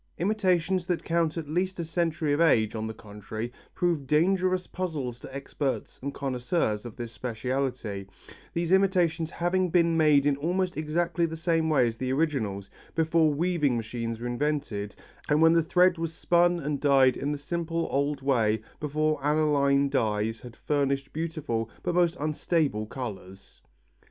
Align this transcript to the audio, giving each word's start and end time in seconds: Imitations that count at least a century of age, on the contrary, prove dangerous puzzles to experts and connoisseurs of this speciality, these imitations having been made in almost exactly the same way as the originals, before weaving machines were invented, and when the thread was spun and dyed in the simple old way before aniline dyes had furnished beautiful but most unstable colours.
Imitations 0.17 0.87
that 0.87 1.03
count 1.03 1.37
at 1.37 1.47
least 1.47 1.79
a 1.79 1.85
century 1.85 2.33
of 2.33 2.41
age, 2.41 2.73
on 2.73 2.87
the 2.87 2.93
contrary, 2.95 3.53
prove 3.75 4.07
dangerous 4.07 4.65
puzzles 4.65 5.19
to 5.19 5.31
experts 5.35 5.99
and 6.01 6.11
connoisseurs 6.11 6.85
of 6.87 6.95
this 6.95 7.11
speciality, 7.11 8.07
these 8.51 8.71
imitations 8.71 9.29
having 9.29 9.69
been 9.69 9.95
made 9.95 10.25
in 10.25 10.35
almost 10.37 10.75
exactly 10.75 11.27
the 11.27 11.37
same 11.37 11.69
way 11.69 11.87
as 11.87 11.99
the 11.99 12.11
originals, 12.11 12.67
before 12.95 13.31
weaving 13.31 13.77
machines 13.77 14.19
were 14.19 14.25
invented, 14.25 14.95
and 15.29 15.39
when 15.39 15.53
the 15.53 15.61
thread 15.61 15.99
was 15.99 16.11
spun 16.11 16.59
and 16.59 16.81
dyed 16.81 17.15
in 17.15 17.31
the 17.31 17.37
simple 17.37 17.87
old 17.91 18.23
way 18.23 18.59
before 18.79 19.23
aniline 19.23 19.87
dyes 19.87 20.39
had 20.39 20.55
furnished 20.55 21.13
beautiful 21.13 21.69
but 21.83 21.93
most 21.93 22.17
unstable 22.19 22.87
colours. 22.87 23.61